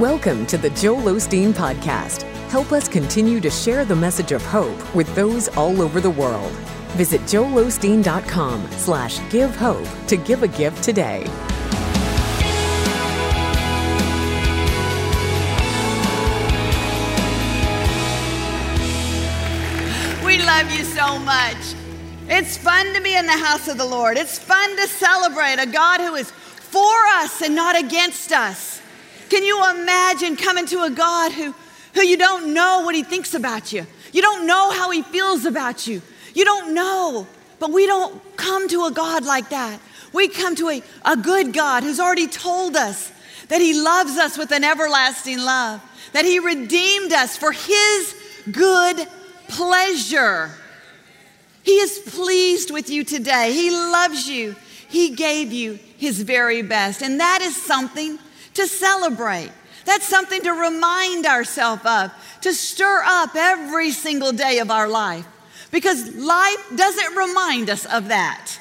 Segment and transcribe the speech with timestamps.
[0.00, 2.22] Welcome to the Joel Osteen Podcast.
[2.48, 6.50] Help us continue to share the message of hope with those all over the world.
[6.96, 11.24] Visit joelosteen.com slash give hope to give a gift today.
[20.24, 21.74] We love you so much.
[22.26, 24.16] It's fun to be in the house of the Lord.
[24.16, 28.79] It's fun to celebrate a God who is for us and not against us.
[29.30, 31.54] Can you imagine coming to a God who,
[31.94, 33.86] who you don't know what he thinks about you?
[34.12, 36.02] You don't know how he feels about you.
[36.34, 37.26] You don't know.
[37.60, 39.80] But we don't come to a God like that.
[40.12, 43.12] We come to a, a good God who's already told us
[43.48, 45.80] that he loves us with an everlasting love,
[46.12, 48.16] that he redeemed us for his
[48.50, 49.06] good
[49.48, 50.50] pleasure.
[51.62, 53.52] He is pleased with you today.
[53.52, 54.56] He loves you.
[54.88, 57.02] He gave you his very best.
[57.02, 58.18] And that is something
[58.60, 59.50] to celebrate.
[59.86, 65.26] That's something to remind ourselves of, to stir up every single day of our life.
[65.70, 68.58] Because life doesn't remind us of that.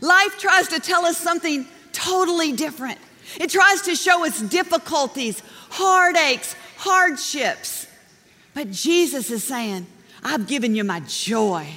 [0.00, 2.98] Life tries to tell us something totally different.
[3.40, 7.86] It tries to show us difficulties, heartaches, hardships.
[8.54, 9.86] But Jesus is saying,
[10.22, 11.68] I've given you my joy.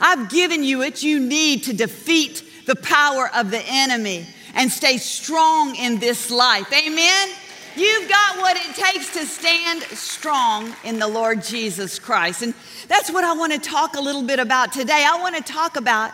[0.00, 4.96] I've given you what you need to defeat the power of the enemy and stay
[4.96, 6.72] strong in this life.
[6.72, 7.28] Amen?
[7.76, 12.42] You've got what it takes to stand strong in the Lord Jesus Christ.
[12.42, 12.52] And
[12.88, 15.06] that's what I want to talk a little bit about today.
[15.08, 16.12] I want to talk about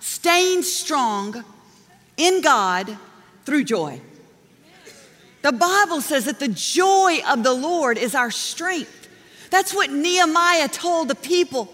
[0.00, 1.44] staying strong
[2.16, 2.98] in God
[3.44, 4.00] through joy.
[5.42, 9.08] The Bible says that the joy of the Lord is our strength.
[9.50, 11.72] That's what Nehemiah told the people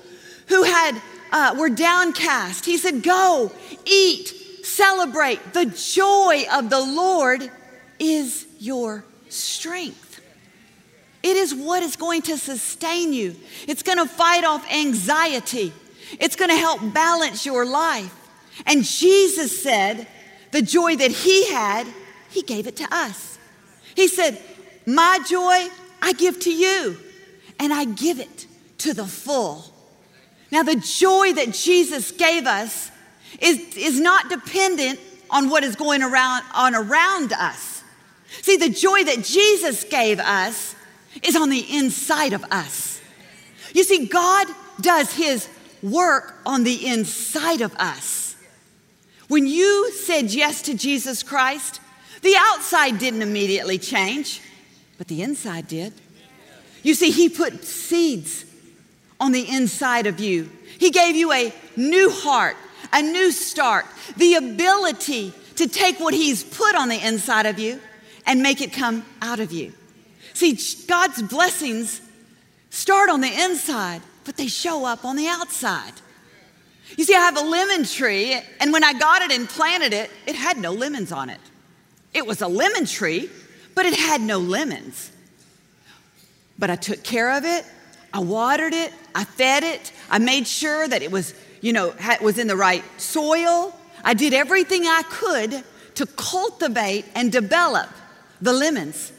[0.48, 1.00] who had
[1.32, 2.66] uh, were downcast.
[2.66, 3.50] He said, "Go,
[3.86, 5.52] eat, celebrate.
[5.52, 7.50] The joy of the Lord
[7.98, 10.20] is your strength.
[11.22, 13.36] It is what is going to sustain you.
[13.68, 15.72] It's going to fight off anxiety.
[16.18, 18.12] It's going to help balance your life.
[18.66, 20.06] And Jesus said,
[20.52, 21.86] the joy that he had,
[22.30, 23.38] he gave it to us.
[23.96, 24.40] He said,
[24.86, 25.68] My joy
[26.00, 26.98] I give to you,
[27.58, 28.46] and I give it
[28.78, 29.64] to the full.
[30.50, 32.90] Now, the joy that Jesus gave us
[33.40, 35.00] is, is not dependent
[35.30, 37.82] on what is going around on around us.
[38.42, 40.74] See, the joy that Jesus gave us
[41.22, 43.00] is on the inside of us.
[43.74, 44.46] You see, God
[44.80, 45.48] does his
[45.82, 48.36] work on the inside of us.
[49.28, 51.80] When you said yes to Jesus Christ,
[52.22, 54.40] the outside didn't immediately change,
[54.98, 55.92] but the inside did.
[56.82, 58.44] You see, he put seeds
[59.20, 60.50] on the inside of you.
[60.78, 62.56] He gave you a new heart,
[62.92, 63.86] a new start,
[64.16, 67.80] the ability to take what He's put on the inside of you
[68.26, 69.72] and make it come out of you.
[70.34, 72.00] See, God's blessings
[72.70, 75.92] start on the inside, but they show up on the outside.
[76.96, 80.10] You see, I have a lemon tree, and when I got it and planted it,
[80.26, 81.40] it had no lemons on it.
[82.12, 83.30] It was a lemon tree,
[83.74, 85.10] but it had no lemons.
[86.58, 87.64] But I took care of it,
[88.12, 92.38] I watered it, I fed it, I made sure that it was you know, was
[92.38, 93.74] in the right soil.
[94.04, 95.64] I did everything I could
[95.94, 97.88] to cultivate and develop
[98.40, 99.12] the lemons.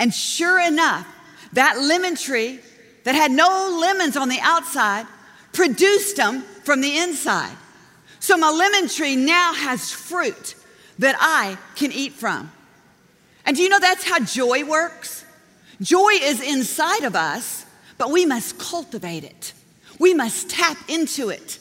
[0.00, 1.06] And sure enough,
[1.52, 2.58] that lemon tree
[3.04, 5.06] that had no lemons on the outside
[5.52, 7.54] produced them from the inside.
[8.20, 10.54] So my lemon tree now has fruit
[10.98, 12.50] that I can eat from.
[13.44, 15.24] And do you know that's how joy works?
[15.80, 17.66] Joy is inside of us,
[17.98, 19.52] but we must cultivate it.
[19.98, 21.58] We must tap into it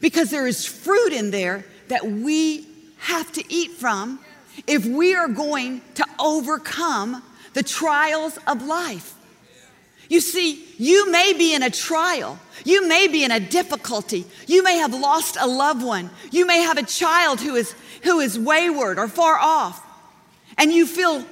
[0.00, 2.66] because there is fruit in there that we
[2.98, 4.18] have to eat from
[4.66, 7.22] if we are going to overcome
[7.54, 9.14] the trials of life.
[10.08, 12.38] You see, you may be in a trial.
[12.64, 14.24] You may be in a difficulty.
[14.46, 16.10] You may have lost a loved one.
[16.30, 19.84] You may have a child who is, who is wayward or far off.
[20.56, 21.24] And you feel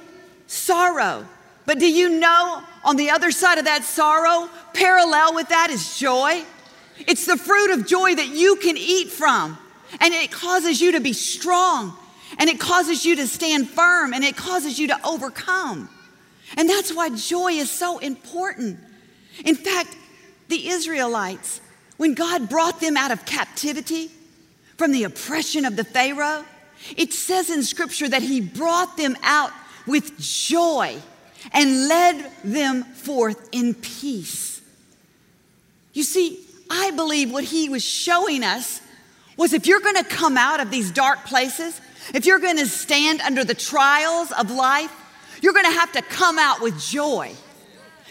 [0.45, 1.25] sorrow.
[1.65, 5.97] But do you know on the other side of that sorrow, parallel with that is
[5.97, 6.43] joy?
[6.99, 9.57] It's the fruit of joy that you can eat from.
[9.99, 11.95] And it causes you to be strong.
[12.39, 14.13] And it causes you to stand firm.
[14.13, 15.89] And it causes you to overcome.
[16.55, 18.79] And that's why joy is so important.
[19.45, 19.95] In fact,
[20.47, 21.61] the Israelites,
[21.97, 24.09] when God brought them out of captivity
[24.77, 26.45] from the oppression of the Pharaoh,
[26.95, 29.51] it says in Scripture that He brought them out
[29.85, 30.97] with joy
[31.51, 34.61] and led them forth in peace.
[35.93, 38.81] You see, I believe what he was showing us
[39.37, 41.79] was if you're going to come out of these dark places,
[42.13, 44.91] if you're going to stand under the trials of life,
[45.41, 47.33] You're going to have to come out with joy.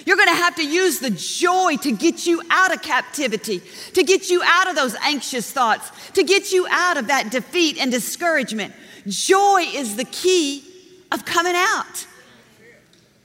[0.04, 3.60] You're going to have to use the joy to get you out of captivity,
[3.94, 7.78] to get you out of those anxious thoughts, to get you out of that defeat
[7.78, 8.74] and discouragement.
[9.06, 10.62] Joy is the key
[11.10, 12.06] of coming out.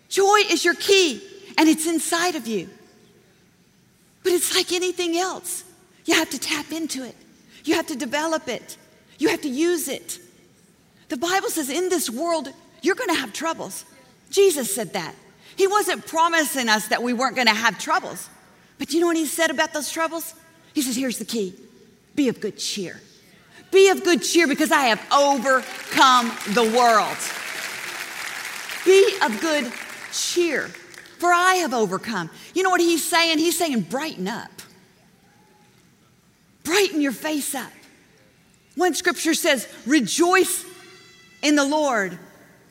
[0.10, 1.22] Joy is your key,
[1.58, 2.70] and it's inside of you.
[4.24, 5.64] But it's like anything else.
[6.06, 7.16] You have to tap into it,
[7.64, 8.78] you have to develop it,
[9.18, 10.20] you have to use it.
[11.10, 12.50] The Bible says in this world,
[12.82, 13.86] you're going to have troubles.
[14.30, 15.14] Jesus said that.
[15.58, 18.30] He wasn't promising us that we weren't going to have troubles.
[18.80, 20.34] But you know what he said about those troubles?
[20.74, 21.54] He says, Here's the key
[22.16, 23.00] be of good cheer.
[23.72, 27.18] Be of good cheer because I have overcome the world.
[28.86, 29.72] Be of good
[30.12, 30.70] cheer,
[31.22, 32.32] for I have overcome.
[32.56, 33.38] You know what he's saying?
[33.38, 34.50] He's saying, brighten up.
[36.64, 37.72] Brighten your face up.
[38.76, 40.66] One scripture says, rejoice
[41.44, 42.18] in the Lord.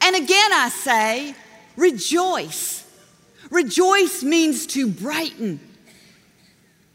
[0.02, 1.36] And again, I say,
[1.76, 2.84] rejoice.
[3.52, 5.60] Rejoice means to brighten.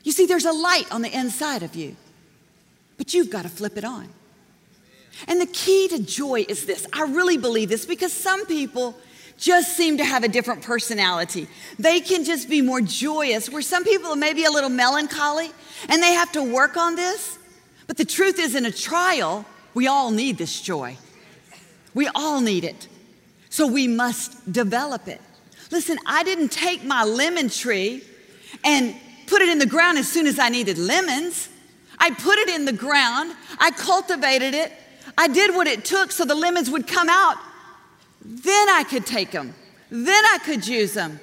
[0.04, 1.96] You see, there's a light on the inside of you,
[2.98, 4.10] but you've got to flip it on.
[5.30, 9.00] And the key to joy is this I really believe this because some people
[9.38, 11.48] just seem to have a different personality.
[11.78, 15.52] They can just be more joyous, where some people may be a little melancholy
[15.90, 17.38] and they have to work on this.
[17.88, 20.98] But the truth is, in a trial, we all need this joy.
[21.94, 22.88] We all need it.
[23.50, 25.22] So we must develop it.
[25.72, 28.04] Listen, I didn't take my lemon tree
[28.64, 28.96] and
[29.28, 31.50] put it in the ground as soon as I needed lemons.
[31.98, 34.72] I put it in the ground, I cultivated it,
[35.18, 37.38] I did what it took so the lemons would come out.
[38.28, 39.54] Then I could take them,
[39.92, 41.20] then I could use them.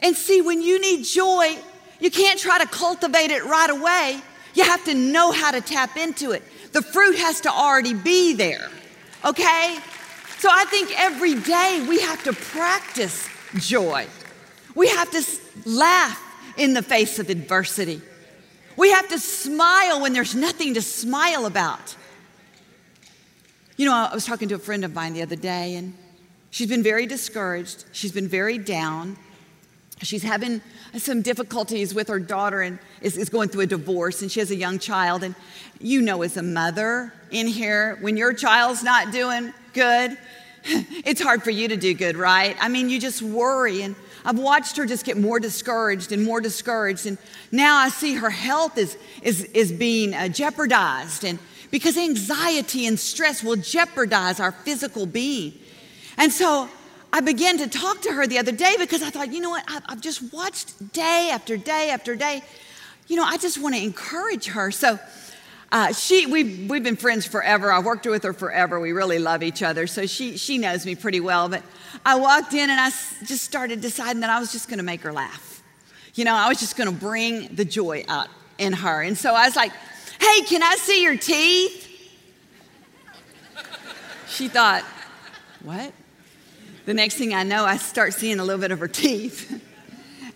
[0.00, 1.56] And see, when you need joy,
[2.00, 4.20] you can't try to cultivate it right away.
[4.54, 6.42] You have to know how to tap into it.
[6.72, 8.68] The fruit has to already be there,
[9.24, 9.78] okay?
[10.38, 14.06] So I think every day we have to practice joy.
[14.74, 15.24] We have to
[15.64, 16.20] laugh
[16.56, 18.02] in the face of adversity.
[18.76, 21.94] We have to smile when there's nothing to smile about.
[23.76, 25.94] You know, I was talking to a friend of mine the other day, and
[26.50, 27.84] she's been very discouraged.
[27.92, 29.16] She's been very down.
[30.02, 30.60] She's having
[30.98, 34.50] some difficulties with her daughter and is, is, going through a divorce, and she has
[34.50, 35.22] a young child.
[35.22, 35.34] And
[35.80, 40.18] you know, as a mother in here, when your child's not doing good,
[40.64, 42.56] it's hard for you to do good, right?
[42.60, 43.82] I mean, you just worry.
[43.82, 47.06] And I've watched her just get more discouraged and more discouraged.
[47.06, 47.18] And
[47.50, 51.24] now I see her health is, is, is being uh, jeopardized.
[51.24, 51.38] And
[51.70, 55.54] because anxiety and stress will jeopardize our physical being.
[56.16, 56.68] And so
[57.12, 59.64] I began to talk to her the other day because I thought, you know what,
[59.68, 62.42] I've, I've just watched day after day after day.
[63.08, 64.70] You know, I just want to encourage her.
[64.70, 64.98] So
[65.72, 67.72] uh, she, we've, we've been friends forever.
[67.72, 68.78] I've worked with her forever.
[68.78, 69.86] We really love each other.
[69.86, 71.48] So she, she knows me pretty well.
[71.48, 71.62] But
[72.04, 72.90] I walked in and I
[73.24, 75.62] just started deciding that I was just going to make her laugh.
[76.14, 78.28] You know, I was just going to bring the joy out
[78.58, 79.00] in her.
[79.00, 79.72] And so I was like,
[80.20, 81.88] hey, can I see your teeth?
[84.28, 84.82] She thought,
[85.62, 85.90] what?
[86.84, 89.60] The next thing I know, I start seeing a little bit of her teeth.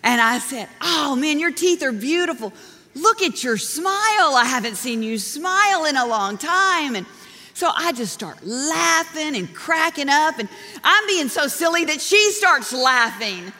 [0.03, 2.53] And I said, oh man, your teeth are beautiful.
[2.97, 4.35] Look at your smile.
[4.35, 6.95] I haven't seen you smile in a long time.
[6.95, 7.05] And
[7.53, 10.47] so I just start laughing and cracking up, and
[10.83, 13.51] I'm being so silly that she starts laughing.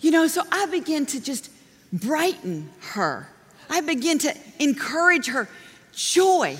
[0.00, 1.50] You know, so I begin to just
[1.92, 3.28] brighten her.
[3.70, 5.48] I begin to encourage her
[5.92, 6.56] joy.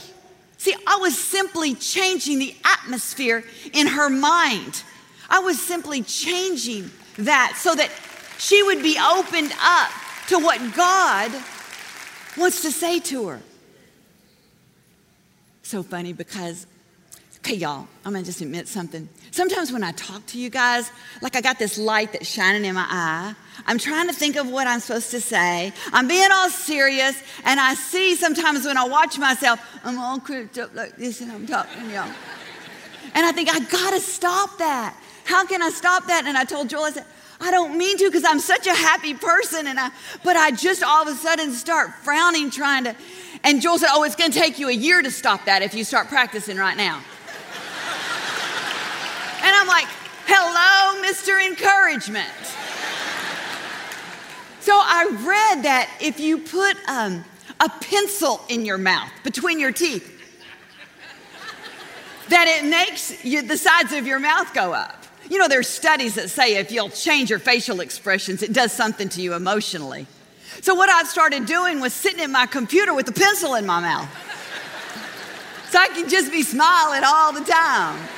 [0.59, 4.83] See, I was simply changing the atmosphere in her mind.
[5.29, 7.91] I was simply changing that so that
[8.39, 9.91] she would be opened up
[10.29, 11.33] to what God
[12.37, 13.41] wants to say to her.
[15.63, 16.67] So funny because,
[17.39, 19.09] okay, y'all, I'm gonna just admit something.
[19.31, 20.91] Sometimes when I talk to you guys,
[21.23, 23.35] like I got this light that's shining in my eye.
[23.67, 25.73] I'm trying to think of what I'm supposed to say.
[25.93, 30.59] I'm being all serious, and I see sometimes when I watch myself, I'm all crimped
[30.59, 32.11] up like this, and I'm talking, y'all.
[33.15, 34.95] And I think, I gotta stop that.
[35.25, 36.27] How can I stop that?
[36.27, 37.07] And I told Joel, I said,
[37.41, 39.91] I don't mean to because I'm such a happy person, and I,
[40.25, 42.97] but I just all of a sudden start frowning, trying to.
[43.45, 45.75] And Joel said, Oh, it's going to take you a year to stop that if
[45.75, 46.97] you start practicing right now.
[49.43, 49.87] and I'm like,
[50.27, 51.45] Hello, Mr.
[51.47, 52.29] Encouragement.
[54.61, 57.25] so I read that if you put um,
[57.61, 60.13] a pencil in your mouth between your teeth,
[62.29, 65.06] that it makes you, the sides of your mouth go up.
[65.31, 69.09] You know, there's studies that say if you'll change your facial expressions, it does something
[69.11, 70.07] to you emotionally.
[70.63, 73.81] So, what I've started doing was sitting at my computer with a pencil in my
[73.81, 74.09] mouth.
[75.71, 78.09] so I can just be smiling all the time.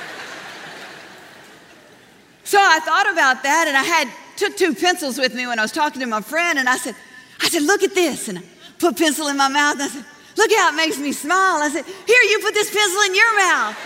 [2.49, 5.61] So I thought about that and I had took two pencils with me when I
[5.61, 6.95] was talking to my friend and I said,
[7.39, 8.27] I said, look at this.
[8.27, 8.41] And I
[8.79, 10.03] put pencil in my mouth and I said,
[10.35, 11.61] look how it makes me smile.
[11.61, 13.77] I said, here, you put this pencil in your mouth.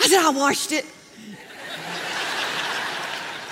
[0.00, 0.84] I said, I washed it.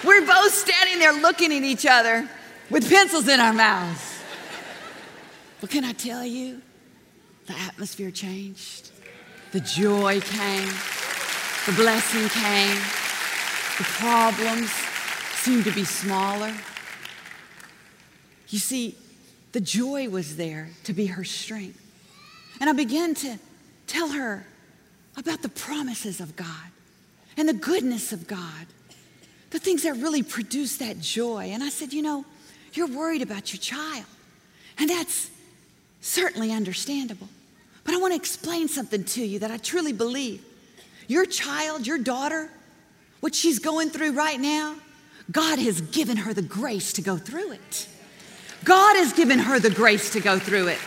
[0.04, 2.28] We're both standing there looking at each other
[2.70, 4.22] with pencils in our mouths.
[5.60, 6.60] But can I tell you,
[7.46, 8.90] the atmosphere changed.
[9.52, 10.68] The joy came.
[11.66, 12.76] The blessing came.
[13.78, 14.70] The problems
[15.34, 16.54] seemed to be smaller.
[18.48, 18.96] You see,
[19.52, 21.80] the joy was there to be her strength.
[22.60, 23.38] And I began to
[23.86, 24.46] tell her
[25.16, 26.70] about the promises of God
[27.36, 28.66] and the goodness of God,
[29.50, 31.50] the things that really produce that joy.
[31.52, 32.24] And I said, You know,
[32.72, 34.06] you're worried about your child.
[34.78, 35.30] And that's
[36.00, 37.28] certainly understandable.
[37.84, 40.44] But I want to explain something to you that I truly believe.
[41.08, 42.50] Your child, your daughter,
[43.20, 44.74] what she's going through right now,
[45.30, 47.88] God has given her the grace to go through it.
[48.64, 50.78] God has given her the grace to go through it.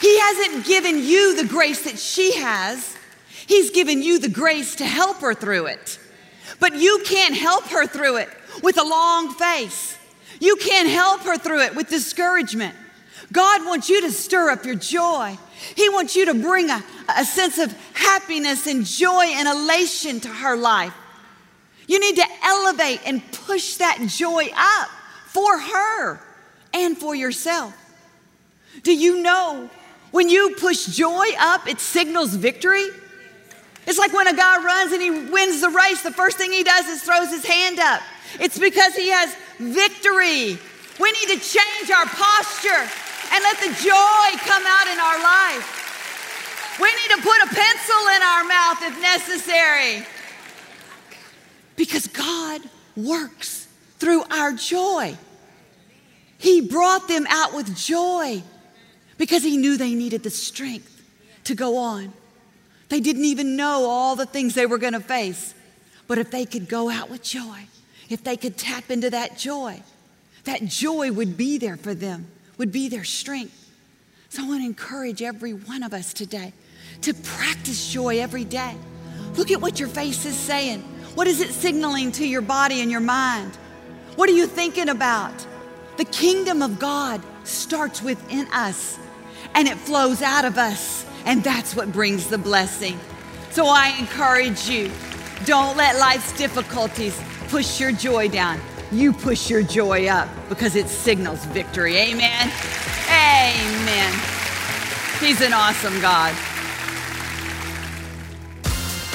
[0.00, 2.93] He hasn't given you the grace that she has,
[3.46, 5.98] He's given you the grace to help her through it.
[6.60, 8.28] But you can't help her through it
[8.62, 9.98] with a long face.
[10.40, 12.74] You can't help her through it with discouragement.
[13.32, 15.36] God wants you to stir up your joy.
[15.74, 16.82] He wants you to bring a,
[17.16, 20.94] a sense of happiness and joy and elation to her life.
[21.86, 24.88] You need to elevate and push that joy up
[25.26, 26.20] for her
[26.72, 27.74] and for yourself.
[28.82, 29.70] Do you know
[30.10, 32.86] when you push joy up, it signals victory?
[33.86, 36.64] It's like when a guy runs and he wins the race, the first thing he
[36.64, 38.00] does is throws his hand up.
[38.40, 40.58] It's because he has victory.
[40.98, 42.88] We need to change our posture
[43.32, 46.76] and let the joy come out in our life.
[46.80, 50.06] We need to put a pencil in our mouth if necessary.
[51.76, 52.62] Because God
[52.96, 55.16] works through our joy.
[56.38, 58.42] He brought them out with joy
[59.18, 61.02] because He knew they needed the strength
[61.44, 62.12] to go on.
[62.88, 65.54] They didn't even know all the things they were going to face.
[66.06, 67.66] But if they could go out with joy,
[68.08, 69.82] if they could tap into that joy,
[70.44, 72.26] that joy would be there for them
[72.58, 73.70] would be their strength.
[74.28, 76.52] So I want to encourage every one of us today
[77.02, 78.74] to practice joy every day.
[79.36, 80.80] Look at what your face is saying.
[81.14, 83.56] What is it signaling to your body and your mind?
[84.16, 85.46] What are you thinking about?
[85.96, 88.98] The kingdom of God starts within us
[89.54, 92.98] and it flows out of us, and that's what brings the blessing.
[93.50, 94.90] So I encourage you
[95.44, 98.60] don't let life's difficulties push your joy down
[98.94, 101.96] you push your joy up because it signals victory.
[101.96, 102.52] Amen.
[103.08, 104.12] Amen.
[105.20, 106.34] He's an awesome God.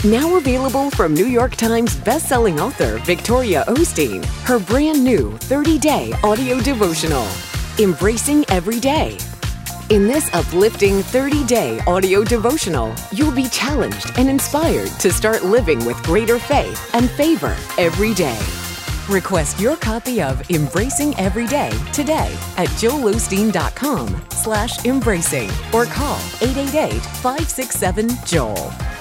[0.03, 6.13] Now available from New York Times bestselling author Victoria Osteen, her brand new 30 day
[6.23, 7.27] audio devotional,
[7.79, 9.17] Embracing Every Day.
[9.89, 15.83] In this uplifting 30 day audio devotional, you'll be challenged and inspired to start living
[15.83, 18.39] with greater faith and favor every day.
[19.09, 28.98] Request your copy of Embracing Every Day today at joelosteen.com slash embracing or call 888-567-JOEL.